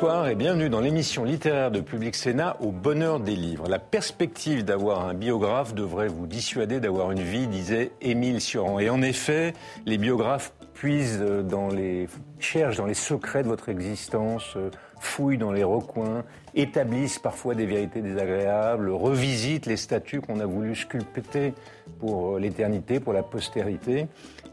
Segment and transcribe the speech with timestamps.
[0.00, 3.68] Bonsoir et bienvenue dans l'émission littéraire de Public Sénat au bonheur des livres.
[3.68, 8.78] La perspective d'avoir un biographe devrait vous dissuader d'avoir une vie, disait Émile Sioran.
[8.78, 9.52] Et en effet,
[9.84, 12.08] les biographes puisent dans les,
[12.38, 14.70] cherchent dans les secrets de votre existence, euh,
[15.00, 20.76] fouillent dans les recoins, établissent parfois des vérités désagréables, revisitent les statuts qu'on a voulu
[20.76, 21.54] sculpter
[21.98, 24.06] pour euh, l'éternité, pour la postérité.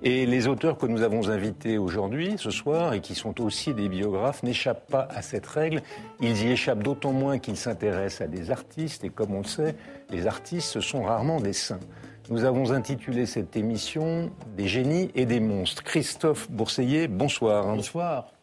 [0.04, 3.90] Et les auteurs que nous avons invités aujourd'hui, ce soir, et qui sont aussi des
[3.90, 5.82] biographes, n'échappent pas à cette règle.
[6.22, 9.76] Ils y échappent d'autant moins qu'ils s'intéressent à des artistes, et comme on le sait,
[10.12, 11.80] les artistes, ce sont rarement des saints.
[12.30, 15.84] Nous avons intitulé cette émission Des génies et des monstres.
[15.84, 17.66] Christophe Bourseillet, bonsoir.
[17.66, 18.37] Bonsoir.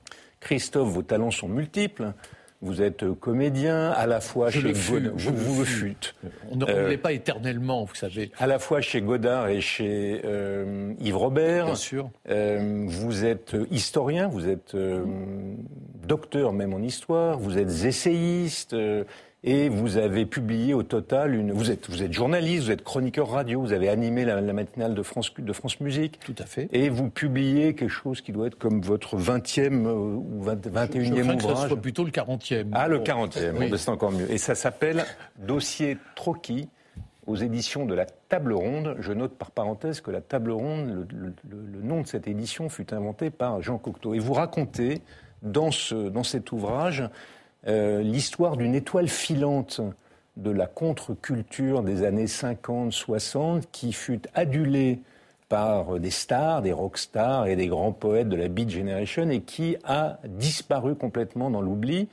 [0.45, 2.13] Christophe, vos talents sont multiples.
[2.61, 5.13] Vous êtes comédien, à la fois je chez Godard.
[5.19, 6.15] je Vous, le fûtes.
[6.51, 8.31] On ne Euh, pas éternellement, vous savez.
[8.39, 11.67] À la fois chez Godard et chez euh, Yves Robert.
[11.67, 12.11] Bien sûr.
[12.31, 15.05] Euh, vous êtes historien, vous êtes euh,
[16.07, 18.75] docteur même en histoire, vous êtes essayiste
[19.47, 21.53] et vous avez publié au total une.
[21.53, 24.95] Vous êtes, vous êtes journaliste, vous êtes chroniqueur radio, vous avez animé la, la matinale
[24.95, 26.19] de France, de France Musique.
[26.21, 26.69] Tout à fait.
[26.73, 31.05] Et vous publiez quelque chose qui doit être comme votre 20e euh, ou 20, 21e
[31.05, 31.69] Je crains que ce ouvrage.
[31.69, 32.69] soit plutôt le 40e.
[32.73, 33.05] Ah, le Bon.
[33.05, 33.71] 40e, Oui.
[33.77, 34.31] c'est encore mieux.
[34.33, 35.05] Et ça s'appelle
[35.39, 36.69] Dossier Troquis
[37.27, 38.97] aux éditions de la Table Ronde.
[39.01, 41.35] Je note par parenthèse que la Table Ronde, le-
[41.73, 44.15] le nom de cette édition fut inventé par Jean Cocteau.
[44.15, 45.03] Et vous racontez
[45.43, 47.03] dans, ce, dans cet ouvrage
[47.67, 49.81] euh, l'histoire d'une étoile filante
[50.37, 55.01] de la contre-culture des années 50-60 qui fut adulée
[55.49, 59.77] par des stars, des rockstars et des grands poètes de la Beat Generation et qui
[59.85, 62.09] a disparu complètement dans l'oubli.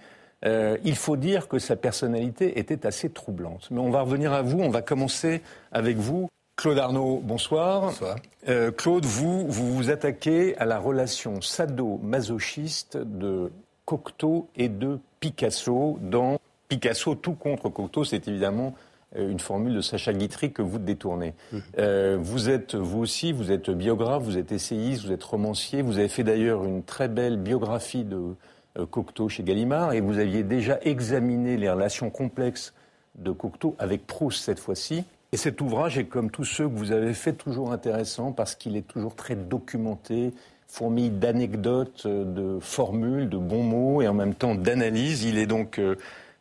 [0.46, 3.68] Euh, il faut dire que sa personnalité était assez troublante.
[3.72, 6.28] Mais on va revenir à vous, on va commencer avec vous.
[6.56, 7.82] Claude Arnaud, bonsoir.
[7.82, 8.16] Bonsoir.
[8.48, 13.52] Euh, Claude, vous, vous vous attaquez à la relation sado-masochiste de
[13.86, 18.74] Cocteau et de Picasso dans Picasso tout contre Cocteau, c'est évidemment
[19.16, 21.36] euh, une formule de Sacha Guitry que vous détournez.
[21.78, 25.84] Euh, vous êtes, vous aussi, vous êtes biographe, vous êtes essayiste, vous êtes romancier.
[25.84, 28.36] Vous avez fait d'ailleurs une très belle biographie de
[28.80, 32.74] euh, Cocteau chez Gallimard et vous aviez déjà examiné les relations complexes
[33.16, 35.04] de Cocteau avec Proust cette fois-ci.
[35.34, 38.76] Et cet ouvrage est comme tous ceux que vous avez fait toujours intéressant parce qu'il
[38.76, 40.34] est toujours très documenté,
[40.72, 45.26] fourmille d'anecdotes, de formules, de bons mots et en même temps d'analyses.
[45.26, 45.98] Il est donc euh,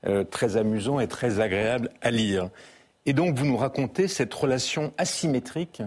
[0.07, 2.49] euh, très amusant et très agréable à lire.
[3.07, 5.83] Et donc vous nous racontez cette relation asymétrique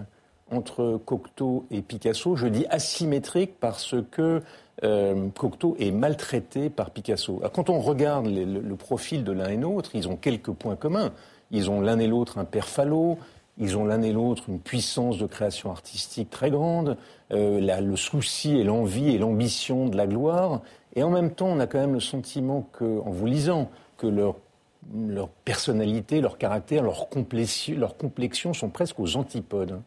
[0.50, 2.36] entre Cocteau et Picasso.
[2.36, 4.42] Je dis asymétrique parce que
[4.82, 7.40] euh, Cocteau est maltraité par Picasso.
[7.54, 11.12] Quand on regarde le, le profil de l'un et l'autre, ils ont quelques points communs.
[11.50, 13.18] Ils ont l'un et l'autre un père falot,
[13.58, 16.96] ils ont l'un et l'autre une puissance de création artistique très grande,
[17.32, 20.60] euh, le souci et l'envie et l'ambition de la gloire.
[20.96, 24.06] Et en même temps, on a quand même le sentiment que, en vous lisant, que
[24.06, 29.80] leur personnalité, leur caractère, leur complexion, sont presque aux antipodes.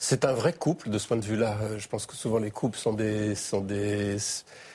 [0.00, 1.56] C'est un vrai couple de ce point de vue-là.
[1.60, 4.16] Euh, Je pense que souvent les couples sont des, sont des,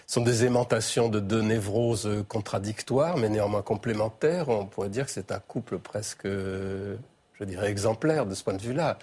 [0.06, 4.50] sont des aimantations de deux névroses contradictoires, mais néanmoins complémentaires.
[4.50, 6.98] On pourrait dire que c'est un couple presque, euh,
[7.40, 8.98] je dirais, exemplaire de ce point de vue-là.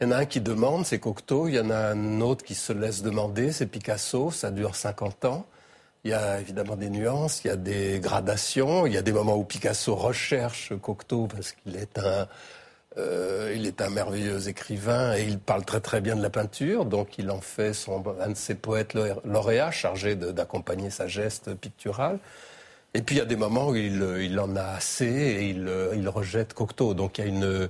[0.00, 1.48] Il y en a un qui demande, c'est Cocteau.
[1.48, 4.30] Il y en a un autre qui se laisse demander, c'est Picasso.
[4.30, 5.46] Ça dure 50 ans.
[6.04, 8.86] Il y a évidemment des nuances, il y a des gradations.
[8.86, 12.26] Il y a des moments où Picasso recherche Cocteau parce qu'il est un,
[12.98, 16.84] euh, il est un merveilleux écrivain et il parle très très bien de la peinture,
[16.84, 17.72] donc il en fait
[18.20, 18.94] un de ses poètes
[19.24, 22.18] lauréats- chargé d'accompagner sa geste picturale.
[22.94, 25.70] Et puis il y a des moments où il, il en a assez et il,
[25.94, 26.92] il rejette Cocteau.
[26.94, 27.68] Donc il y a une,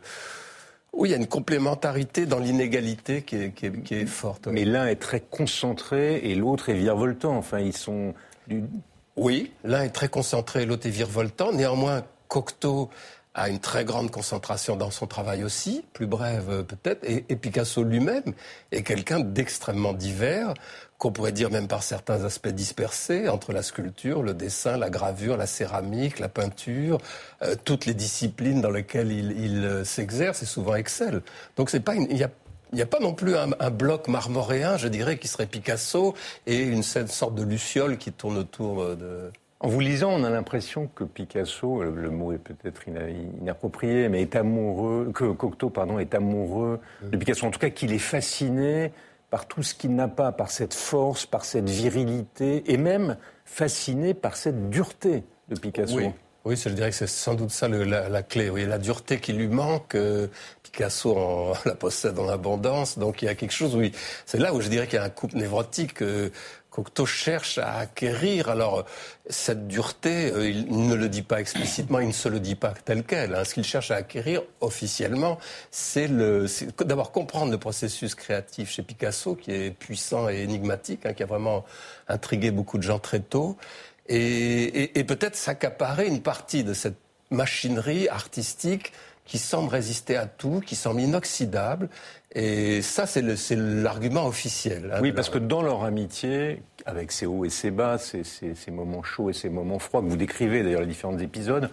[0.92, 4.48] oui, il y a une complémentarité dans l'inégalité qui est, qui est- qui est forte.
[4.48, 7.36] Mais l'un est très concentré et l'autre est virevoltant.
[7.36, 8.14] Enfin, ils sont
[8.48, 8.64] du...
[9.16, 11.52] Oui, l'un est très concentré, l'autre est virevoltant.
[11.52, 12.90] Néanmoins, Cocteau
[13.34, 17.82] a une très grande concentration dans son travail aussi, plus brève euh, peut-être, et, Picasso
[17.82, 18.34] lui-même
[18.72, 20.54] est quelqu'un d'extrêmement divers,
[20.98, 25.36] qu'on pourrait dire même par certains aspects dispersés, entre la sculpture, le dessin, la gravure,
[25.36, 26.98] la céramique, la peinture,
[27.42, 31.22] euh, toutes les disciplines dans lesquelles il, euh, s'exerce et souvent excelle.
[31.56, 32.30] Donc c'est pas il y a
[32.72, 36.14] il n'y a pas non plus un, bloc marmoréen, je dirais, qui serait Picasso
[36.46, 39.30] et une sorte de luciole qui tourne autour de.
[39.62, 44.34] En vous lisant, on a l'impression que Picasso, le, mot est peut-être inapproprié, mais est
[44.34, 47.46] amoureux, que Cocteau, pardon, est amoureux de Picasso.
[47.46, 48.92] En tout cas, qu'il est fasciné
[49.30, 54.14] par tout ce qu'il n'a pas, par cette force, par cette virilité, et même fasciné
[54.14, 55.96] par cette dureté de Picasso.
[55.96, 56.10] Oui.
[56.44, 58.50] Oui, je dirais que c'est sans doute ça la, clé.
[58.50, 60.26] Oui, la dureté qui lui manque, euh,
[60.64, 62.98] Picasso en, la possède en abondance.
[62.98, 63.92] Donc il y a quelque chose, oui.
[64.26, 66.02] C'est là où je dirais qu'il y a un couple névrotique.
[66.02, 66.30] Euh,
[66.72, 68.48] Cocteau cherche à acquérir.
[68.48, 68.86] Alors,
[69.28, 72.72] cette dureté, euh, il ne le dit pas explicitement, il ne se le dit pas
[72.84, 73.34] tel quel.
[73.34, 73.44] Hein.
[73.44, 75.38] Ce qu'il cherche à acquérir officiellement,
[75.70, 76.08] c'est
[76.78, 81.26] d'abord comprendre le processus créatif chez Picasso, qui est puissant et énigmatique, hein, qui a
[81.26, 81.66] vraiment
[82.08, 83.58] intrigué beaucoup de gens très tôt,
[84.08, 86.98] et, et peut-être s'accaparer une partie de cette
[87.30, 88.92] machinerie artistique
[89.24, 91.88] qui semble résister à tout, qui semble inoxydable.
[92.34, 93.22] Et ça, c'est
[93.56, 94.90] l'argument officiel.
[94.92, 98.24] Hein, oui, parce que dans leur amitié, avec ses hauts et ses bas, ces,
[98.70, 101.70] moments chauds et ces moments froids que vous décrivez d'ailleurs les différents épisodes,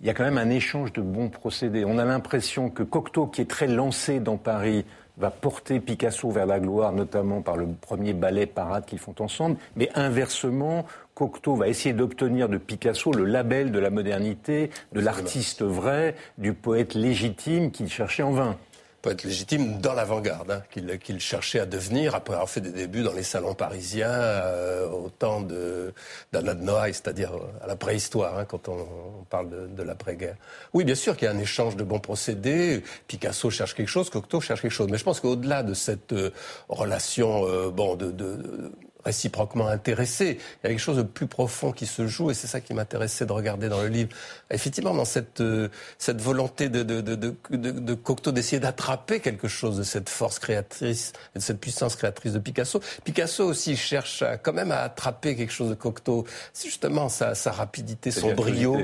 [0.00, 1.84] il y a quand même un échange de bons procédés.
[1.84, 4.84] On a l'impression que Cocteau, qui est très lancé dans Paris,
[5.18, 9.56] va porter Picasso vers la gloire, notamment par le premier ballet parade qu'ils font ensemble.
[9.76, 15.62] Mais inversement, Cocteau va essayer d'obtenir de Picasso le label de la modernité, de l'artiste
[15.62, 18.58] vrai, du poète légitime qu'il cherchait en vain
[19.02, 23.12] poète légitime dans l'avant-garde, hein, qu'il cherchait à devenir après avoir fait des débuts dans
[23.12, 28.68] les salons parisiens euh, au temps d'Anna de Noailles, c'est-à-dire à la préhistoire, hein, quand
[28.68, 28.86] on,
[29.28, 30.36] parle de, l'après-guerre.
[30.72, 32.82] Oui, bien sûr qu'il y a un échange de bons procédés.
[33.08, 34.88] Picasso cherche quelque chose, Cocteau cherche quelque chose.
[34.88, 36.30] Mais je pense qu'au-delà de cette euh,
[36.68, 38.72] relation, euh, bon, de, de
[39.04, 40.38] réciproquement intéressés.
[40.38, 42.74] Il y a quelque chose de plus profond qui se joue et c'est ça qui
[42.74, 44.10] m'intéressait de regarder dans le livre.
[44.50, 45.68] Effectivement, dans cette, euh,
[45.98, 51.12] cette volonté de, de, de, de Cocteau d'essayer d'attraper quelque chose de cette force créatrice
[51.34, 52.80] et de cette puissance créatrice de Picasso.
[53.04, 56.24] Picasso aussi cherche quand même à attraper quelque chose de Cocteau.
[56.52, 58.78] C'est justement sa, sa rapidité, son brio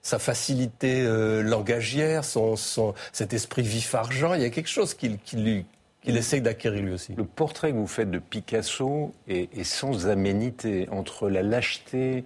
[0.00, 4.94] sa facilité euh, langagière, son, son, cet esprit vif argent, il y a quelque chose
[4.94, 5.66] qui, qui, lui,
[6.08, 7.14] il essaye d'acquérir lui aussi.
[7.14, 12.24] Le portrait que vous faites de Picasso est, sans aménité entre la lâcheté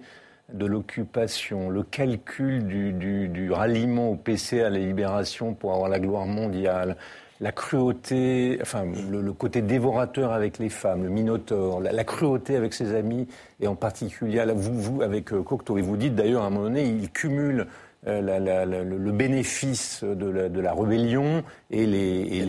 [0.51, 6.25] de l'occupation, le calcul du, ralliement au PC à la libération pour avoir la gloire
[6.25, 6.95] mondiale,
[7.41, 12.95] la cruauté, enfin le, côté dévorateur avec les femmes, le minotaure, la, cruauté avec ses
[12.95, 13.27] amis
[13.59, 15.77] et en particulier vous, avec euh, Cocteau.
[15.77, 17.67] Et vous dites d'ailleurs à un moment donné, il cumule
[18.07, 22.45] euh, le bénéfice de la, rébellion et, les,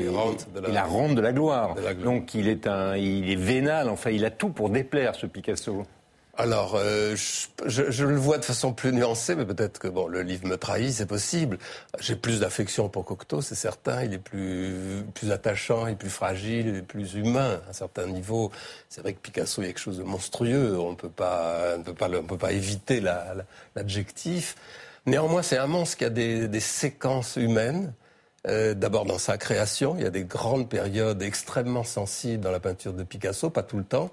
[0.69, 1.77] la rente de la gloire.
[2.03, 5.85] Donc il est, un, il est vénal, enfin il a tout pour déplaire ce Picasso.
[6.37, 7.15] Alors, euh,
[7.67, 10.93] je, le vois de façon plus nuancée, mais peut-être que bon, le livre me trahit,
[10.93, 11.59] c'est possible.
[12.01, 14.03] J'ai plus d'affection pour Cocteau, c'est certain.
[14.03, 17.73] Il est plus, plus attachant, il est plus fragile, il est plus humain à un
[17.73, 18.51] certain niveau.
[18.89, 20.77] C'est vrai que Picasso est quelque chose de monstrueux.
[20.77, 23.01] On peut pas, ne peut pas, on peut pas éviter
[23.77, 24.57] l'adjectif.
[25.07, 27.93] Néanmoins, c'est un monstre qui a des, séquences humaines.
[28.47, 32.61] Euh, d'abord dans sa création, il y a des grandes périodes extrêmement sensibles dans la
[32.61, 34.11] peinture de Picasso, pas tout le temps,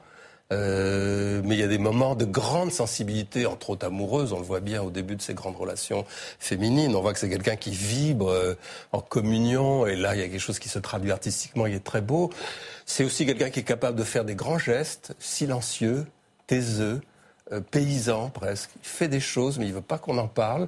[0.54, 4.34] euh, mais il y a des moments de grande sensibilité, entre autres amoureuse.
[4.34, 6.06] On le voit bien au début de ses grandes relations
[6.40, 6.96] féminines.
[6.96, 8.56] On voit que c'est quelqu'un qui vibre euh,
[8.92, 11.84] en communion, et là il y a quelque chose qui se traduit artistiquement, il est
[11.84, 12.32] très beau.
[12.86, 16.06] C'est aussi quelqu'un qui est capable de faire des grands gestes, silencieux,
[16.48, 17.02] taiseux,
[17.60, 18.70] paysan presque.
[18.84, 20.68] Il fait des choses, mais il veut pas qu'on en parle.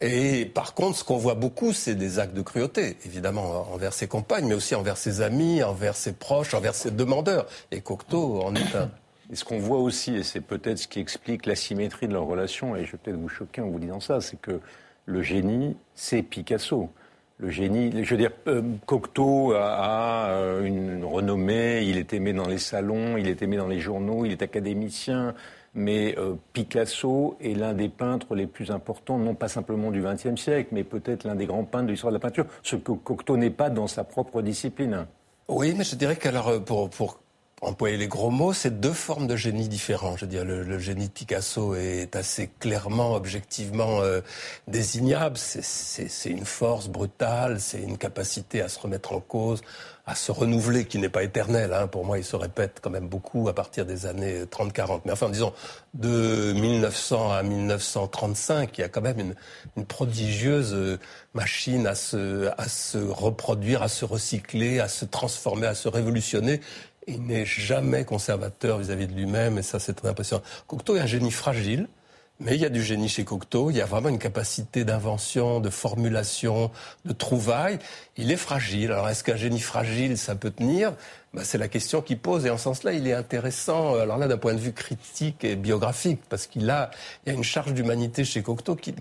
[0.00, 4.08] Et par contre, ce qu'on voit beaucoup, c'est des actes de cruauté, évidemment, envers ses
[4.08, 7.46] compagnes, mais aussi envers ses amis, envers ses proches, envers ses demandeurs.
[7.70, 8.90] Et Cocteau en est un.
[9.32, 12.76] Et ce qu'on voit aussi, et c'est peut-être ce qui explique l'asymétrie de leur relation,
[12.76, 14.60] et je vais peut-être vous choquer en vous disant ça, c'est que
[15.06, 16.90] le génie, c'est Picasso.
[17.38, 22.48] Le génie, je veux dire, euh, Cocteau a, euh, une renommée, il est aimé dans
[22.48, 25.34] les salons, il est aimé dans les journaux, il est académicien,
[25.76, 30.40] mais euh, Picasso est l'un des peintres les plus importants, non pas simplement du XXe
[30.40, 33.36] siècle, mais peut-être l'un des grands peintres de l'histoire de la peinture, ce que Cocteau
[33.36, 35.06] n'est pas dans sa propre discipline.
[35.48, 37.20] Oui, mais je dirais qu'alors, euh, pour,
[37.62, 40.16] employer les gros mots, c'est deux formes de génie différents.
[40.16, 44.20] Je veux dire, le, génie de Picasso est assez clairement, objectivement euh,
[44.68, 45.36] désignable.
[45.36, 49.62] C'est une force brutale, c'est une capacité à se remettre en cause,
[50.06, 51.72] à se renouveler qui n'est pas éternel.
[51.72, 51.88] Hein.
[51.88, 55.00] Pour moi, il se répète quand même beaucoup à partir des années 30-40.
[55.04, 55.52] Mais enfin, disons,
[55.94, 59.34] de 1900 à 1935, il y a quand même une,
[59.76, 60.98] une prodigieuse euh,
[61.34, 66.60] machine à se, à se reproduire, à se recycler, à se transformer, à se révolutionner.
[67.08, 70.42] Il n'est jamais conservateur vis-à-vis de lui-même, et ça, c'est très impressionnant.
[70.68, 71.88] Cocteau est un génie fragile,
[72.38, 75.58] Mais il y a du génie chez Cocteau, il y a vraiment une capacité d'invention,
[75.58, 76.70] de formulation,
[77.06, 77.78] de trouvaille.
[78.18, 78.92] Il est fragile.
[78.92, 80.92] Alors est-ce qu'un génie fragile, ça peut tenir?
[81.32, 82.44] Bah, C'est la question qu'il pose.
[82.44, 85.56] Et en ce sens-là, il est intéressant, alors là, d'un point de vue critique et
[85.56, 86.90] biographique, parce qu'il a,
[87.24, 88.94] il y a une charge d'humanité chez Cocteau qui,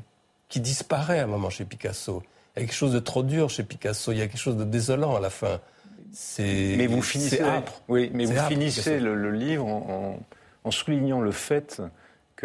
[0.48, 2.24] qui disparaît à un moment chez Picasso.
[2.56, 4.56] Il y a quelque chose de trop dur chez Picasso, il y a quelque chose
[4.56, 5.60] de désolant à la fin.
[6.40, 7.42] Mais vous finissez,
[7.90, 10.18] oui, mais vous finissez le, livre en,
[10.64, 11.82] en, soulignant le fait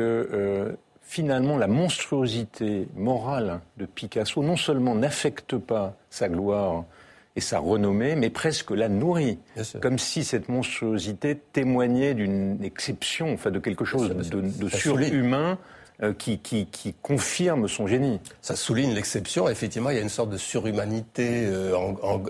[0.01, 6.85] que euh, finalement la monstruosité morale de Picasso non seulement n'affecte pas sa gloire
[7.37, 9.39] et sa renommée, mais presque la nourrit.
[9.83, 15.80] Comme si cette monstruosité témoignait d'une exception, enfin de quelque chose de surhumain euh,
[16.19, 18.21] qui, qui, confirme son génie.
[18.41, 19.49] Ça souligne l'exception.
[19.49, 21.77] Effectivement, il y a une sorte de surhumanité euh,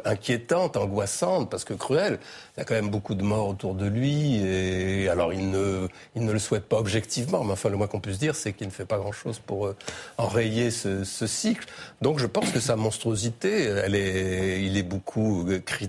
[0.04, 2.18] inquiétante, angoissante, parce que cruelle.
[2.56, 4.42] Il y a quand même beaucoup de morts autour de lui.
[4.44, 8.34] Et alors, il ne, le souhaite pas objectivement, mais enfin, le moins qu'on puisse dire,
[8.34, 9.76] c'est qu'il ne fait pas grand-chose pour euh,
[10.18, 11.66] enrayer ce, cycle.
[12.02, 15.46] Donc, je pense que sa monstruosité, il est beaucoup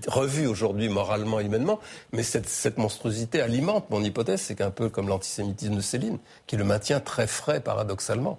[0.07, 1.79] revu aujourd'hui moralement, humainement.
[2.11, 4.41] Mais cette monstruosité alimente mon hypothèse.
[4.41, 8.37] C'est qu'un peu comme l'antisémitisme de Céline, qui le maintient très frais paradoxalement.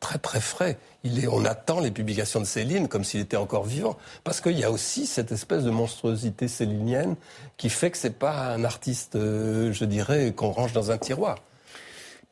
[0.00, 0.78] Très très frais.
[1.30, 3.98] On attend les publications de Céline comme s'il était encore vivant.
[4.24, 7.16] Parce qu'il y a aussi cette espèce de monstruosité célinienne
[7.58, 11.36] qui fait que c'est pas un artiste, euh, je dirais, qu'on range dans un tiroir.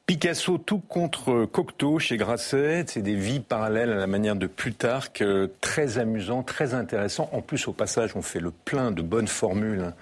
[0.07, 5.21] Picasso tout contre Cocteau chez Grasset, c'est des vies parallèles à la manière de Plutarque,
[5.21, 7.29] euh, très amusant, très intéressant.
[7.33, 9.93] En plus, au passage, on fait le plein de bonnes formules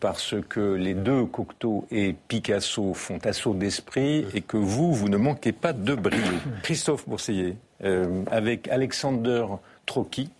[0.00, 5.16] parce que les deux, Cocteau et Picasso, font assaut d'esprit et que vous, vous ne
[5.16, 6.38] manquez pas de briller.
[6.62, 9.46] Christophe Bourseillet, euh, avec Alexander
[9.86, 10.30] Trocky,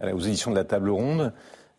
[0.00, 1.32] aux éditions de la Table Ronde,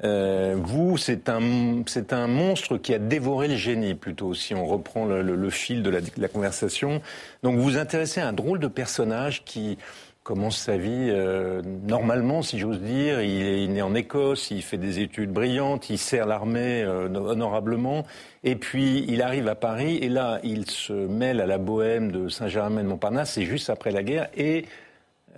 [0.04, 4.66] euh, vous, c'est un, c'est un monstre qui a dévoré le génie, plutôt, si on
[4.66, 7.02] reprend le, fil de la, de la, conversation.
[7.44, 9.78] Donc vous vous intéressez à un drôle de personnage qui
[10.24, 13.22] commence sa vie euh, normalement, si j'ose dire.
[13.22, 18.06] Il est né en Écosse, il fait des études brillantes, il sert l'armée euh, honorablement.
[18.44, 22.30] Et puis, il arrive à Paris, et là, il se mêle à la bohème de
[22.30, 24.66] Saint-Germain-de-Montparnasse, c'est juste après la guerre, et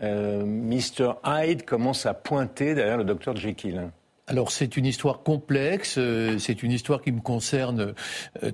[0.03, 1.13] euh, Mr.
[1.25, 3.89] Hyde commence à pointer derrière le docteur Jekyll.
[4.27, 7.93] Alors c'est une histoire complexe, euh, c'est une histoire qui me concerne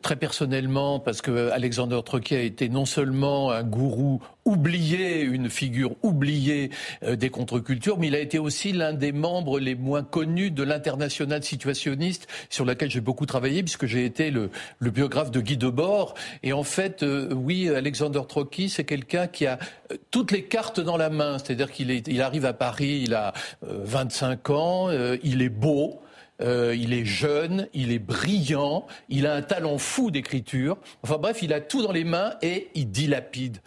[0.01, 5.91] très personnellement parce que Alexander Trocky a été non seulement un gourou oublié, une figure
[6.01, 6.71] oubliée
[7.03, 10.63] euh, des contre-cultures, mais il a été aussi l'un des membres les moins connus de
[10.63, 14.49] l'international situationniste sur laquelle j'ai beaucoup travaillé puisque j'ai été le,
[14.81, 16.15] biographe de Guy Debord.
[16.43, 19.59] Et en fait, oui, Alexander Trocky, c'est quelqu'un qui a
[20.11, 24.49] toutes les cartes dans la main, c'est-à-dire qu'il il arrive à Paris, il a 25
[24.49, 24.89] ans,
[25.23, 26.01] il est beau,
[26.41, 30.77] euh, il est jeune, il est brillant, il a un talent fou d'écriture.
[31.03, 33.57] Enfin bref, il a tout dans les mains et il dilapide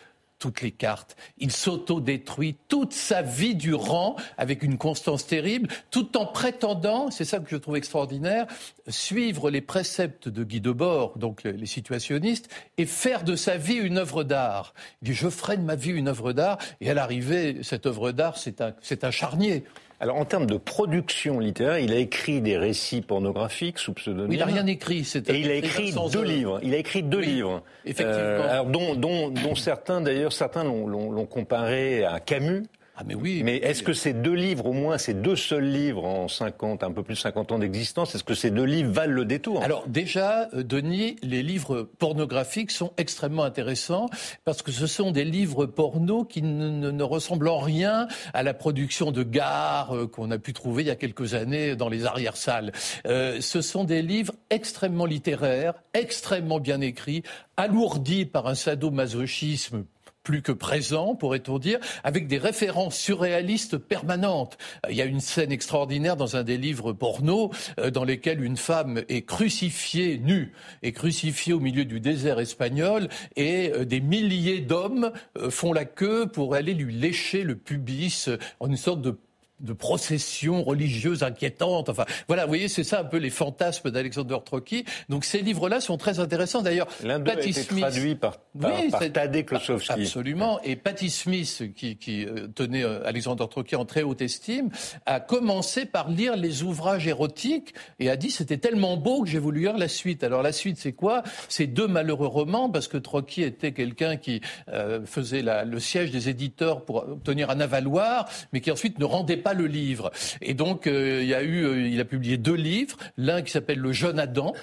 [0.41, 1.17] toutes les cartes.
[1.39, 7.39] Il s'auto-détruit toute sa vie durant avec une constance terrible, tout en prétendant, c'est ça
[7.39, 8.47] que je trouve extraordinaire,
[8.89, 13.99] suivre les préceptes de Guy Debord, donc les situationnistes, et faire de sa vie une
[13.99, 14.75] œuvre d'art.
[15.03, 18.11] Il dit, je ferai de ma vie une œuvre d'art, et à l'arrivée, cette œuvre
[18.11, 19.65] d'art, c'est un, un charnier.
[20.03, 24.33] Alors, en termes de production littéraire, il a écrit des récits pornographiques sous pseudonyme.
[24.33, 25.07] il n'a rien écrit.
[25.29, 26.59] Et il a écrit deux livres.
[26.63, 27.63] Il a écrit deux livres.
[27.85, 28.19] Effectivement.
[28.19, 32.65] Euh, alors, dont, dont, dont certains, d'ailleurs, certains l'ont comparé à Camus.
[33.01, 33.41] Ah mais oui.
[33.43, 36.93] Mais est-ce que ces deux livres, au moins ces deux seuls livres en 50, un
[36.93, 39.63] peu plus de 50 ans d'existence, est-ce que ces deux livres valent le détour?
[39.63, 44.11] Alors déjà, euh, Denis, les livres pornographiques sont extrêmement intéressants
[44.45, 49.13] parce que ce sont des livres porno qui ne, ressemblent en rien à la production
[49.13, 52.71] de gare euh, qu'on a pu trouver il y a quelques années dans les arrière-salles.
[53.07, 57.23] Euh, ce sont des livres extrêmement littéraires, extrêmement bien écrits,
[57.57, 59.85] alourdis par un sadomasochisme
[60.23, 64.59] plus que présent, pourrait-on dire, avec des références surréalistes permanentes.
[64.89, 68.57] Il y a une scène extraordinaire dans un des livres porno euh, dans lesquels une
[68.57, 74.61] femme est crucifiée nue, est crucifiée au milieu du désert espagnol et euh, des milliers
[74.61, 78.29] d'hommes euh, font la queue pour aller lui lécher le pubis
[78.61, 79.19] en une sorte de
[79.61, 81.89] de processions religieuses inquiétantes.
[81.89, 84.85] Enfin, voilà, vous voyez, c'est ça un peu les fantasmes d'Alexander Trocky.
[85.09, 86.63] Donc ces livres-là sont très intéressants.
[86.63, 88.91] D'ailleurs, a été traduit par, par, oui.
[90.03, 90.61] Absolument.
[90.63, 94.71] Et Patti Smith, qui, qui euh, tenait euh, Alexander Trocky en très haute estime,
[95.07, 99.39] a commencé par lire les ouvrages érotiques et a dit c'était tellement beau que j'ai
[99.39, 100.25] voulu lire la suite.
[100.25, 101.23] Alors la suite, c'est quoi?
[101.49, 106.11] C'est deux malheureux romans parce que Trocky était quelqu'un qui euh, faisait la, le siège
[106.11, 110.11] des éditeurs pour obtenir un avaloir, mais qui ensuite ne rendait pas le livre.
[110.41, 112.97] Et donc, euh, il, y a eu, euh, il a publié deux livres.
[113.17, 114.55] L'un qui s'appelle Le jeune Adam,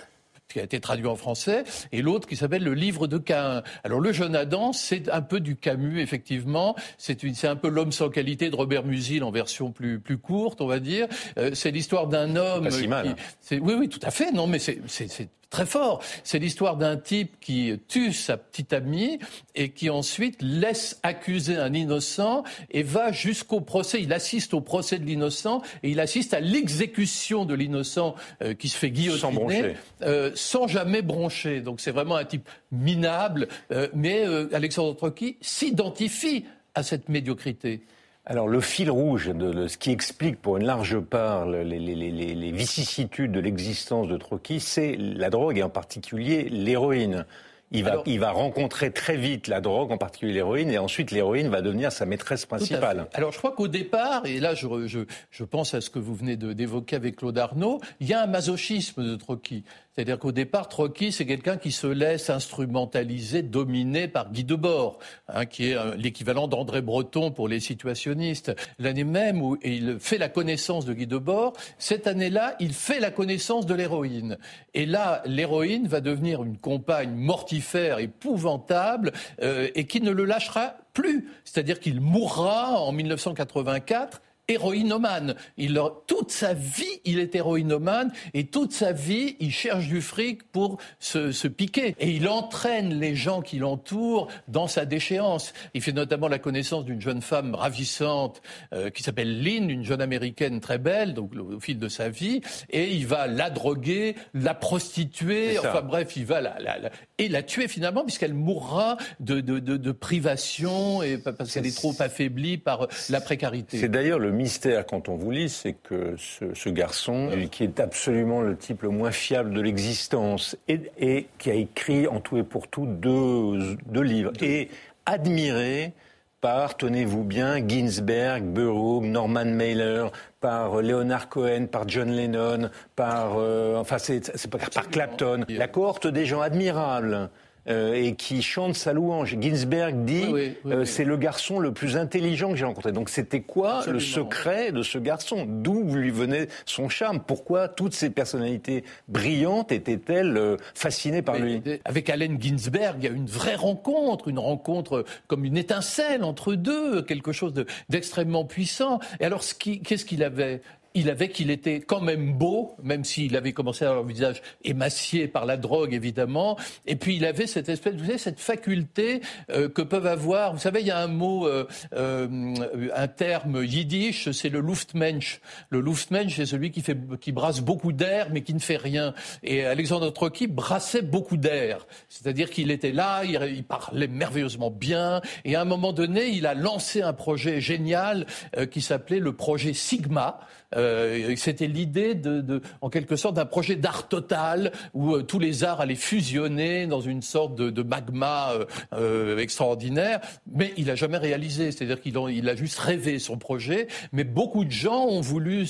[0.48, 3.64] qui a été traduit en français, et l'autre qui s'appelle Le Livre de Cain.
[3.84, 6.76] Alors le jeune Adam, c'est un peu du Camus, effectivement.
[6.98, 10.68] C'est un peu l'homme sans qualité de Robert Musil en version plus, plus courte, on
[10.68, 11.08] va dire.
[11.38, 12.66] Euh, c'est l'histoire d'un homme.
[12.66, 13.16] Pas si mal.
[13.52, 14.32] oui, oui, tout à fait.
[14.32, 16.02] Non, mais c'est très fort.
[16.24, 19.20] C'est l'histoire d'un type qui tue sa petite amie
[19.56, 24.02] et qui ensuite laisse accuser un innocent et va jusqu'au procès.
[24.02, 28.70] Il assiste au procès de l'innocent et il assiste à l'exécution de l'innocent euh, qui
[28.70, 31.62] se fait guillotiner sans, euh, sans jamais broncher.
[31.62, 33.48] Donc c'est vraiment un type minable.
[33.72, 37.82] Euh, mais Alexandre Trocky s'identifie à cette médiocrité.
[38.30, 43.40] Alors le fil rouge de, ce qui explique pour une large part les, vicissitudes de
[43.40, 47.26] l'existence de Trocky, c'est la drogue et en particulier l'héroïne.
[47.72, 51.48] Il va, il va rencontrer très vite la drogue, en particulier l'héroïne, et ensuite l'héroïne
[51.48, 53.08] va devenir sa maîtresse principale.
[53.14, 55.00] Alors je crois qu'au départ, et là je, je,
[55.32, 58.28] je, pense à ce que vous venez d'évoquer avec Claude Arnaud, il y a un
[58.28, 59.64] masochisme de Trocky.
[59.98, 65.48] C'est-à-dire qu'au départ, Trocky, c'est quelqu'un qui se laisse instrumentaliser, dominer par Guy Debord, hein,
[65.48, 68.54] qui est euh, l'équivalent d'André Breton pour les situationnistes.
[68.78, 73.10] L'année même où il fait la connaissance de Guy Debord, cette année-là, il fait la
[73.10, 74.38] connaissance de l'héroïne.
[74.76, 80.76] Et là, l'héroïne va devenir une compagne mortifère, épouvantable, euh, et qui ne le lâchera
[80.94, 81.28] plus.
[81.44, 85.36] C'est-à-dire qu'il mourra en 1984 héroïnomane.
[85.58, 90.44] Il, toute sa vie, il est héroïnomane et toute sa vie, il cherche du fric
[90.52, 91.96] pour se, piquer.
[92.00, 95.54] Et il entraîne les gens qui l'entourent dans sa déchéance.
[95.74, 98.42] Il fait notamment la connaissance d'une jeune femme ravissante
[98.74, 102.42] euh, qui s'appelle Lynn, une jeune américaine très belle, donc au, fil de sa vie,
[102.70, 107.44] et il va la droguer, la prostituer, enfin bref, il va la, la, et la
[107.44, 112.58] tuer finalement puisqu'elle mourra de, de, de, de privation et parce qu'elle est trop affaiblie
[112.58, 113.78] par la précarité.
[113.78, 118.42] C'est d'ailleurs le mystère quand on vous lit, c'est que ce, garçon, qui est absolument
[118.42, 122.68] le type le moins fiable de l'existence, et, qui a écrit en tout et pour
[122.68, 124.70] tout deux, deux livres, et
[125.06, 125.94] admiré
[126.42, 133.76] par, tenez-vous bien, Ginsberg, Burroughs, Norman Mailer, par Leonard Cohen, par John Lennon, par, euh,
[133.76, 137.30] enfin, c'est, par Clapton, la cohorte des gens admirables.
[137.70, 139.36] Euh, et qui chante sa louange.
[139.42, 140.24] Ginsberg dit
[140.66, 142.94] euh, c'est le garçon le plus intelligent que j'ai rencontré.
[142.94, 145.46] Donc c'était quoi le secret de ce garçon?
[145.46, 147.20] D'où lui venait son charme?
[147.20, 151.62] Pourquoi toutes ces personnalités brillantes étaient-elles euh, fascinées par lui?
[151.84, 156.54] Avec Allen Ginsberg, il y a une vraie rencontre, une rencontre comme une étincelle entre
[156.54, 157.54] deux, quelque chose
[157.90, 159.00] d'extrêmement puissant.
[159.20, 160.62] Et alors, qu'est-ce qu'il avait
[160.98, 164.42] il avait qu'il était quand même beau, même s'il avait commencé à avoir un visage
[164.64, 166.58] émacié par la drogue, évidemment.
[166.88, 170.54] Et puis il avait cette espèce, vous savez, cette faculté euh, que peuvent avoir.
[170.54, 172.56] Vous savez, il y a un mot, euh, euh,
[172.96, 175.40] un terme yiddish, c'est le Luftmensch.
[175.70, 179.14] Le Luftmensch, c'est celui qui fait, qui brasse beaucoup d'air, mais qui ne fait rien.
[179.44, 181.86] Et Alexandre Trocky brassait beaucoup d'air.
[182.10, 185.22] C'est-à-dire qu'il était là, il, parlait merveilleusement bien.
[185.46, 188.26] Et à un moment donné, il a lancé un projet génial
[188.72, 190.40] qui s'appelait le projet Sigma.
[190.76, 195.64] Euh, c'était l'idée, de, en quelque sorte, d'un projet d'art total où euh, tous les
[195.64, 198.54] arts allaient fusionner dans une sorte de, magma
[198.94, 200.20] euh, extraordinaire.
[200.52, 201.72] Mais il n'a jamais réalisé.
[201.72, 203.88] C'est-à-dire qu'il a, juste rêvé son projet.
[204.12, 205.66] Mais beaucoup de gens ont voulu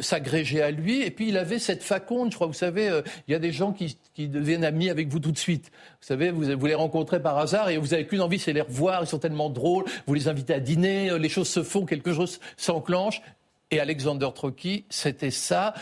[0.00, 1.02] s'agréger à lui.
[1.02, 2.46] Et puis il avait cette faconde, je crois.
[2.46, 5.38] Vous savez, il y a des gens qui, qui deviennent amis avec vous tout de
[5.38, 5.70] suite.
[6.00, 8.60] Vous savez, vous, vous les rencontrez par hasard et vous avez qu'une envie, c'est les
[8.62, 9.02] revoir.
[9.02, 9.84] Ils sont tellement drôles.
[10.06, 13.20] Vous les invitez à dîner, les choses se font, quelque chose s'enclenche.
[13.70, 15.74] Et Alexander Trocky, c'était ça.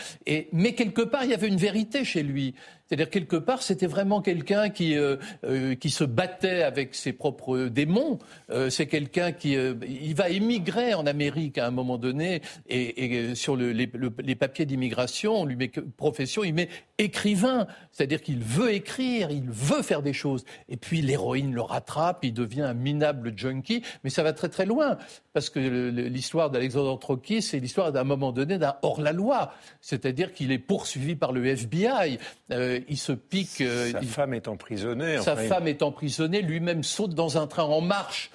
[0.51, 2.53] Mais quelque part, il y avait une vérité chez lui.
[2.87, 7.65] C'est-à-dire quelque part, c'était vraiment quelqu'un qui euh, euh, qui se battait avec ses propres
[7.65, 8.17] démons.
[8.49, 13.55] Euh, c'est quelqu'un qui il va émigrer en Amérique à un moment donné et, sur
[13.55, 17.67] le, les, papiers d'immigration, on lui met profession, il met écrivain.
[17.91, 20.45] C'est-à-dire qu'il veut écrire, il veut faire des choses.
[20.69, 23.81] Et puis l'héroïne le rattrape, il devient un minable junkie.
[24.03, 24.97] Mais ça va très très loin
[25.33, 29.53] parce que l'histoire d'Alexandre Trocky, c'est l'histoire d'un moment donné d'un hors-la-loi.
[29.81, 32.17] C'est-à-dire qu'il est poursuivi par le FBI
[32.87, 33.61] il se pique.
[33.61, 35.17] Euh, sa femme est emprisonnée.
[35.21, 36.41] Sa femme est emprisonnée.
[36.41, 38.31] Lui-même saute dans un train en marche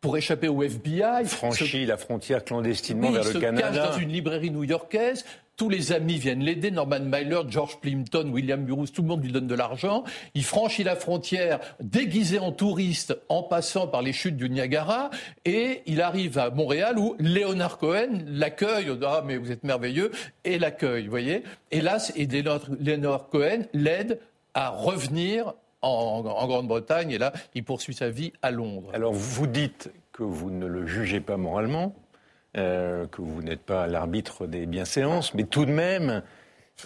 [0.00, 1.24] pour échapper au FBI.
[1.26, 3.68] Franchit la frontière clandestinement vers le Canada.
[3.68, 5.24] Il se cache dans une librairie new-yorkaise.
[5.56, 9.30] Tous les amis viennent l'aider, Norman Mailer, George Plimpton, William Burroughs, tout le monde lui
[9.30, 10.02] donne de l'argent.
[10.34, 15.10] Il franchit la frontière déguisé en touriste en passant par les chutes du Niagara
[15.44, 18.90] et il arrive à Montréal où Leonard Cohen l'accueille.
[19.04, 20.10] Ah, mais vous êtes merveilleux
[20.44, 21.42] et l'accueille, vous voyez.
[21.70, 24.20] Là, et Leonard Cohen l'aide
[24.54, 28.90] à revenir en, en Grande-Bretagne et là, il poursuit sa vie à Londres.
[28.94, 31.94] Alors, vous dites que vous ne le jugez pas moralement.
[32.58, 36.22] Euh, que vous n'êtes pas l'arbitre des bienséances, mais tout de même,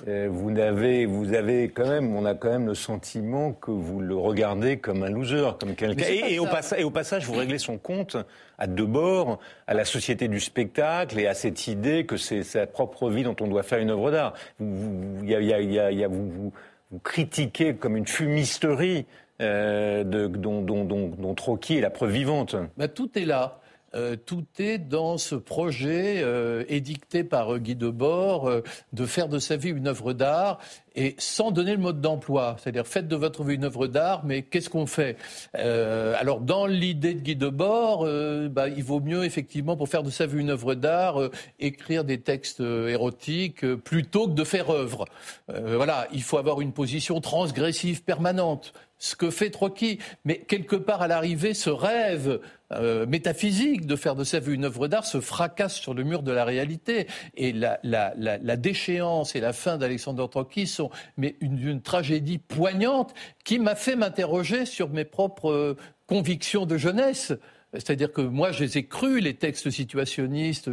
[0.07, 4.01] euh, vous avez, vous avez quand même, on a quand même le sentiment que vous
[4.01, 6.07] le regardez comme un loser, comme quelqu'un.
[6.07, 8.17] Et, au et, au passage, vous réglez son compte
[8.59, 12.69] à deux bords, à la société du spectacle et à cette idée que c'est sa
[12.69, 14.35] propre vie dont on doit faire une œuvre d'art.
[14.61, 16.53] Vous, y a, y a, y a, vous,
[16.93, 19.05] vous, critiquez comme une fumisterie
[19.41, 22.55] euh, de, dont, dont, dont, dont Trocky est la preuve vivante.
[22.77, 23.61] Bah, tout est là.
[23.97, 28.51] Euh, tout est dans ce projet euh, édicté par euh, Guy Debord
[28.93, 30.59] de faire de sa vie une œuvre d'art
[30.95, 32.57] et sans donner le mode d'emploi.
[32.59, 35.19] C'est-à-dire, faites de votre vie une œuvre d'art, mais qu'est-ce qu'on fait?
[35.53, 38.07] Alors, dans l'idée de Guy Debord,
[38.49, 41.21] bah, il vaut mieux, effectivement, pour faire de sa vie une œuvre d'art,
[41.61, 45.05] écrire des textes érotiques plutôt que de faire œuvre.
[45.49, 49.99] voilà, il faut avoir une position transgressive permanente ce que fait Trocky.
[50.25, 52.41] Mais quelque part, à l'arrivée, ce rêve
[52.73, 56.23] euh, métaphysique de faire de sa vie une œuvre d'art se fracasse sur le mur
[56.23, 57.07] de la réalité.
[57.37, 63.77] Et la, déchéance et la fin d'Alexandre Trocky sont mais une, tragédie poignante qui m'a
[63.77, 65.77] fait m'interroger sur mes propres euh,
[66.07, 67.33] convictions de jeunesse.
[67.73, 70.71] C'est-à-dire que moi, je les ai crus, les textes situationnistes.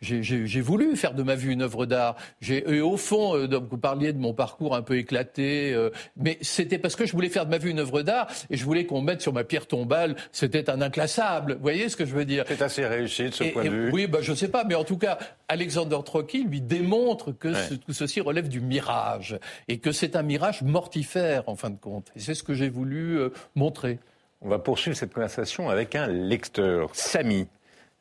[0.00, 2.16] J'ai voulu faire de ma vie une œuvre d'art.
[2.48, 6.78] Et au fond, euh, vous parliez de mon parcours un peu éclaté, euh, mais c'était
[6.78, 9.00] parce que je voulais faire de ma vie une œuvre d'art et je voulais qu'on
[9.00, 11.54] mette sur ma pierre tombale, c'était un inclassable.
[11.54, 12.44] Vous voyez ce que je veux dire?
[12.48, 13.90] C'est assez réussi de ce point de vue.
[13.92, 17.74] Oui, bah, je ne sais pas, mais en tout cas, Alexander Trocky lui démontre que
[17.76, 22.08] tout ceci relève du mirage et que c'est un mirage mortifère en fin de compte.
[22.16, 23.98] Et c'est ce que j'ai voulu euh, montrer.
[24.44, 27.46] On va poursuivre cette conversation avec un lecteur, Samy,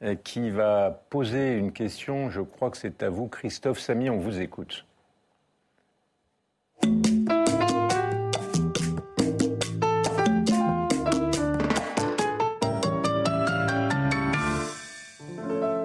[0.01, 2.31] euh, qui va poser une question.
[2.31, 3.79] Je crois que c'est à vous, Christophe.
[3.79, 4.87] Samy, on vous écoute.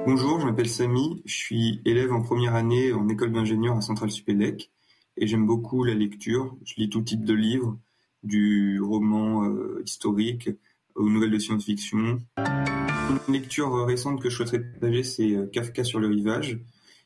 [0.07, 4.11] Bonjour, je m'appelle Samy, je suis élève en première année en école d'ingénieur à Centrale
[4.11, 4.71] Supélec
[5.19, 6.57] et j'aime beaucoup la lecture.
[6.64, 7.77] Je lis tout type de livres,
[8.26, 10.50] du roman euh, historique
[10.94, 12.20] aux nouvelles de science-fiction.
[12.36, 16.58] Une lecture récente que je souhaiterais partager, c'est euh, Kafka sur le rivage.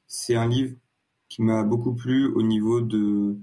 [0.06, 0.74] C'est un livre
[1.28, 3.36] qui m'a beaucoup plu au niveau de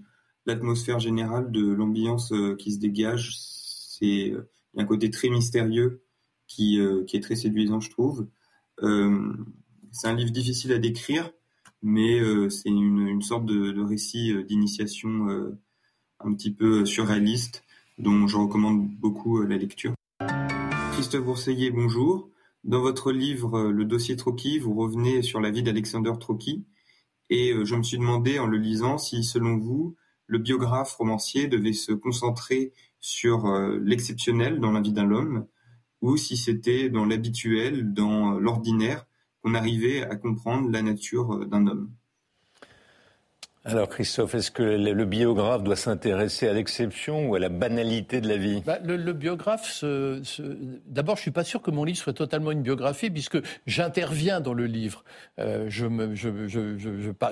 [0.45, 3.37] l'atmosphère générale, de l'ambiance euh, qui se dégage.
[3.37, 4.33] C'est
[4.75, 6.01] un côté très mystérieux
[6.47, 8.27] qui, est très séduisant, je trouve.
[8.79, 11.31] c'est un livre difficile à décrire,
[11.81, 15.57] mais c'est une, sorte de récit d'initiation
[16.19, 17.63] un petit peu surréaliste
[17.97, 19.93] dont je recommande beaucoup euh, la lecture.
[20.93, 22.29] Christophe Bourseillet, bonjour.
[22.63, 26.65] Dans votre livre euh, Le dossier Trocky, vous revenez sur la vie d'Alexander Trocky
[27.29, 29.95] et euh, je me suis demandé en le lisant si, selon vous,
[30.27, 33.47] le biographe romancier devait se concentrer sur
[33.79, 35.45] l'exceptionnel dans la vie d'un homme
[36.01, 39.05] ou si c'était dans l'habituel, dans l'ordinaire,
[39.41, 41.91] qu'on arrivait à comprendre la nature d'un homme.
[43.67, 48.29] Alors Christophe, est-ce que le biographe doit s'intéresser à l'exception ou à la banalité de
[48.29, 48.63] la vie?
[48.65, 49.83] Bah, le, biographe,
[50.85, 54.53] d'abord je suis pas sûr que mon livre soit totalement une biographie puisque j'interviens dans
[54.53, 55.03] le livre.
[55.39, 55.85] Euh, je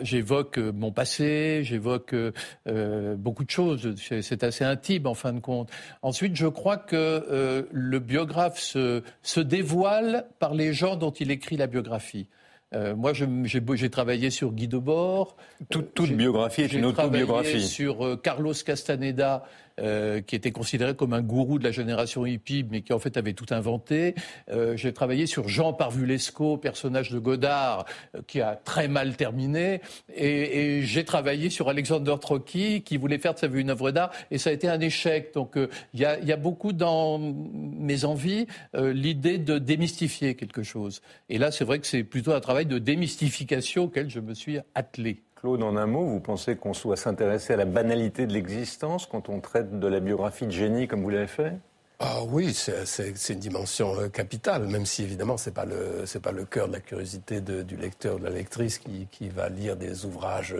[0.01, 3.95] j'évoque mon passé, j'évoque euh, beaucoup de choses.
[4.21, 5.69] C'est assez intime en fin de compte.
[6.01, 11.31] Ensuite, je crois que euh, le biographe se, se dévoile par les gens dont il
[11.31, 12.27] écrit la biographie.
[12.75, 15.37] Euh, moi, j'ai travaillé sur Guy Debord.
[15.69, 17.61] Toute, toute biographie est une autobiographie.
[17.61, 19.45] Sur euh, Carlos Castaneda,
[19.81, 23.17] euh, qui était considéré comme un gourou de la génération hippie, mais qui en fait
[23.17, 24.15] avait tout inventé.
[24.49, 27.85] Euh, j'ai travaillé sur Jean Parvulesco, personnage de Godard,
[28.15, 29.81] euh, qui a très mal terminé.
[30.15, 33.91] Et, et j'ai travaillé sur Alexander Trocky, qui voulait faire de sa vie une œuvre
[33.91, 35.33] d'art, et ça a été un échec.
[35.33, 35.57] Donc
[35.93, 41.01] il y a, y, a, beaucoup dans mes envies l'idée de démystifier quelque chose.
[41.27, 44.57] Et là, c'est vrai que c'est plutôt un travail de démystification auquel je me suis
[44.73, 45.24] attelé.
[45.45, 49.29] Claude, en un mot, vous pensez qu'on doit s'intéresser à la banalité de l'existence quand
[49.29, 51.53] on traite de la biographie de génie comme vous l'avez fait?
[51.99, 56.67] Ah oui, c'est une dimension euh, capitale, même si évidemment c'est pas pas le cœur
[56.67, 60.55] de la curiosité du lecteur ou de la lectrice qui, qui va lire des ouvrages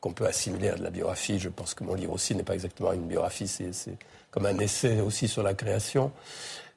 [0.00, 1.38] qu'on peut assimiler à de la biographie.
[1.38, 3.98] Je pense que mon livre aussi n'est pas exactement une biographie, c'est
[4.30, 6.10] comme un essai aussi sur la création.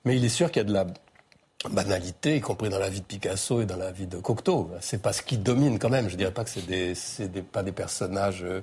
[0.04, 0.88] Mais il est sûr qu'il y a de la
[1.70, 4.70] banalité, y compris dans la vie de Picasso et dans la vie de Cocteau.
[4.80, 6.10] C'est pas ce qui domine quand même.
[6.10, 6.94] Je dirais pas que c'est des,
[7.28, 8.62] des, pas des personnages euh,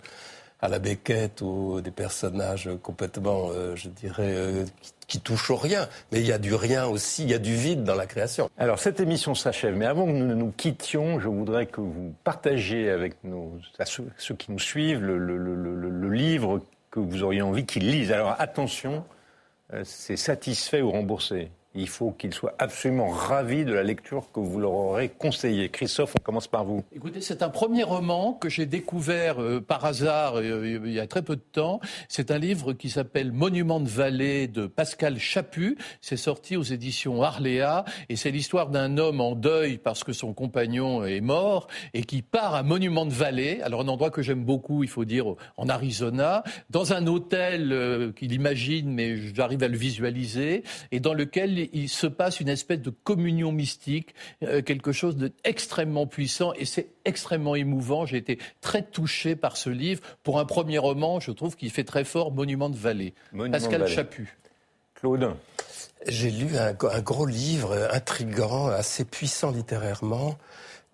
[0.61, 4.65] à la Beckett ou des personnages complètement, euh, je dirais, euh,
[5.09, 5.89] qui, touchent au rien.
[6.11, 8.49] Mais il y a du rien aussi, il y a du vide dans la création.
[8.57, 12.91] Alors cette émission s'achève, mais avant que nous nous quittions, je voudrais que vous partagiez
[12.91, 16.61] avec nos, ceux, ceux, qui nous suivent le, le, le, le livre
[16.91, 18.13] que vous auriez envie qu'ils lisent.
[18.13, 19.05] Alors attention,
[19.85, 21.51] c'est satisfait ou remboursé?
[21.75, 25.69] Il faut qu'ils soient absolument ravis de la lecture que vous leur aurez conseillée.
[25.69, 26.85] Christophe, on commence par vous.
[26.95, 31.07] Écoutez, c'est un premier roman que j'ai découvert euh, par hasard euh, il y a
[31.07, 31.81] très peu de temps.
[32.09, 35.79] C'est un livre qui s'appelle Monument de vallée de Pascal Chaput.
[36.01, 40.35] C'est sorti aux éditions Arléa et c'est l'histoire d'un homme en deuil parce que son
[40.35, 43.61] compagnon est mort et qui part à Monument de vallée.
[43.63, 48.13] Alors un endroit que j'aime beaucoup, il faut dire, en Arizona, dans un hôtel euh,
[48.13, 52.81] qu'il imagine, mais j'arrive à le visualiser, et dans lequel il se passe une espèce
[52.81, 58.07] de communion mystique, euh, quelque chose d'extrêmement puissant et c'est extrêmement émouvant.
[58.07, 60.03] J'ai été très touché par ce livre.
[60.23, 63.15] Pour un premier roman, je trouve qu'il fait très fort Monument de vallée.
[63.51, 64.37] Pascal Chaput.
[64.95, 65.35] Claude.
[66.07, 70.37] J'ai lu un, gros livre intrigant, assez puissant littérairement,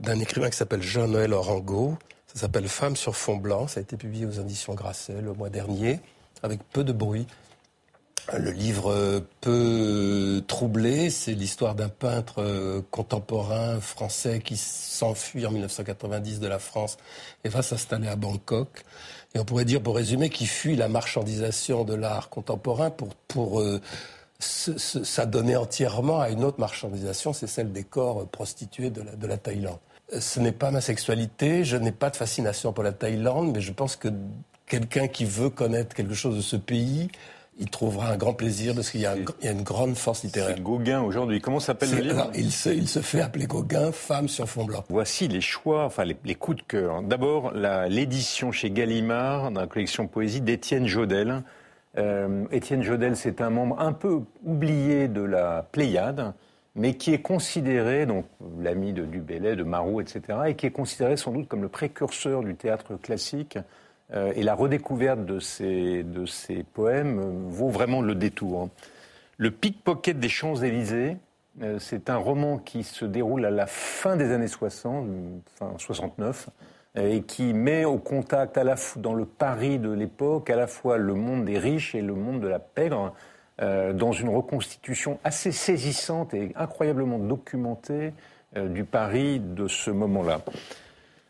[0.01, 1.97] d'un écrivain qui s'appelle Jean-Noël Orango.
[2.27, 3.69] Ça s'appelle Femme sur fond blanc.
[3.69, 6.01] Ça a été publié aux éditions Grasset le mois dernier,
[6.43, 7.27] avec peu de bruit.
[8.37, 16.39] Le livre peu troublé, c'est l'histoire d'un peintre euh, contemporain français qui s'enfuit en 1990
[16.39, 16.99] de la France
[17.45, 18.85] et va s'installer à Bangkok.
[19.35, 23.61] Et on pourrait dire, pour résumer, qu'il fuit la marchandisation de l'art contemporain pour, pour
[23.61, 23.81] euh,
[24.41, 29.39] s'adonner entièrement à une autre marchandisation, c'est celle des corps prostitués de la, de la
[29.39, 29.79] Thaïlande.
[30.21, 33.73] Ce n'est pas ma sexualité, je n'ai pas de fascination pour la Thaïlande, mais je
[33.73, 34.09] pense que
[34.67, 37.09] quelqu'un qui veut connaître quelque chose de ce pays
[37.59, 40.55] il trouvera un grand plaisir parce qu'il y, a une grande force littéraire.
[40.57, 41.41] C'est Gauguin aujourd'hui.
[41.41, 44.85] Comment s'appelle le livre il se, il se, fait appeler Gauguin, femme sur fond blanc.
[44.89, 47.03] Voici les choix, enfin les, coups de cœur.
[47.03, 51.43] D'abord, l'édition chez Gallimard dans la collection poésie d'Étienne Jodel.
[51.97, 56.35] Euh, Étienne Jodel, c'est un membre un peu oublié de la Pléiade,
[56.77, 58.27] mais qui est considéré, donc
[58.61, 62.45] l'ami de Dubélé, de Marot, etc., et qui est considéré sans doute comme le précurseur
[62.45, 63.59] du théâtre classique
[64.15, 68.71] euh, et la redécouverte de ces, de ces poèmes euh, vaut vraiment le détour.
[69.37, 71.19] Le pickpocket des Champs-Élysées,
[71.63, 75.07] euh, c'est un roman qui se déroule à la fin des années 60,
[75.61, 76.49] enfin 69,
[76.97, 80.97] et qui met au contact à la dans le Paris de l'époque à la fois
[80.97, 83.13] le monde des riches et le monde de la pègre,
[83.61, 88.15] dans une reconstitution assez saisissante et incroyablement documentée
[88.57, 90.41] du Paris de ce moment-là.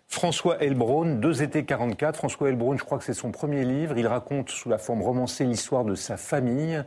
[0.09, 2.17] François Elbron, Deux étés 44.
[2.17, 3.97] François Elbron, je crois que c'est son premier livre.
[3.99, 6.83] Il raconte sous la forme romancée l'histoire de sa famille.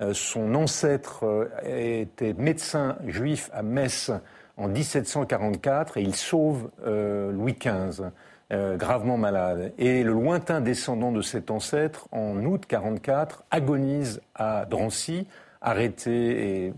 [0.00, 4.12] Euh, son ancêtre euh, était médecin juif à Metz
[4.58, 8.10] en 1744 et il sauve euh, Louis XV,
[8.50, 9.72] gravement malade.
[9.78, 15.26] Et le lointain descendant de cet ancêtre, en août 44, agonise à Drancy,
[15.62, 16.74] arrêté et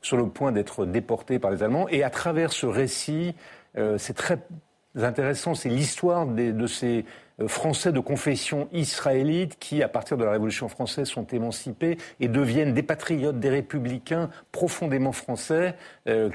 [0.00, 1.88] sur le point d'être déporté par les Allemands.
[1.90, 3.36] Et à travers ce récit,
[3.98, 4.40] c'est très
[5.04, 7.04] intéressant, c'est l'histoire de ces
[7.40, 12.28] euh, Français de confession israélite qui, à partir de la Révolution française, sont émancipés et
[12.28, 15.74] deviennent des patriotes, des républicains profondément français.
[16.08, 16.30] Euh,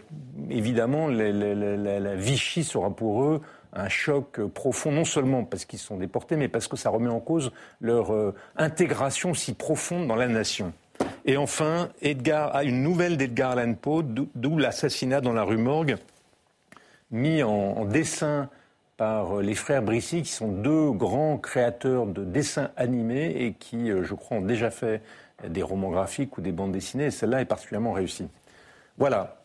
[0.49, 3.41] évidemment, la, Vichy sera pour eux
[3.73, 7.19] un choc profond, non seulement parce qu'ils sont déportés, mais parce que ça remet en
[7.19, 10.73] cause leur euh, intégration si profonde dans la nation.
[11.25, 15.97] Et enfin, Edgar a une nouvelle d'Edgar Allan Poe, d'où l'assassinat dans la rue Morgue
[17.13, 18.49] mis en, dessin
[18.97, 24.03] par les frères Brissy, qui sont deux grands créateurs de dessins animés et qui, euh,
[24.03, 25.01] je crois, ont déjà fait
[25.47, 27.05] des romans graphiques ou des bandes dessinées.
[27.05, 28.27] Et celle-là est particulièrement réussie.
[28.97, 29.42] Voilà.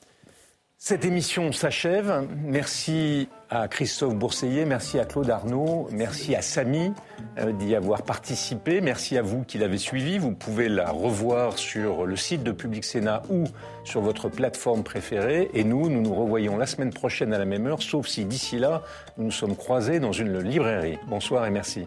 [0.81, 2.29] Cette émission s'achève.
[2.45, 6.93] Merci à Christophe Bourseillet, merci à Claude Arnaud, merci à Samy
[7.38, 10.19] euh, d'y avoir participé, merci à vous qui l'avez suivi.
[10.19, 13.43] Vous pouvez la revoir sur le site de Public Sénat ou
[13.83, 15.51] sur votre plateforme préférée.
[15.53, 18.57] Et nous, nous nous revoyons la semaine prochaine à la même heure, sauf si d'ici
[18.57, 18.85] là,
[19.17, 20.97] nous nous sommes croisés dans une librairie.
[21.09, 21.87] Bonsoir et merci.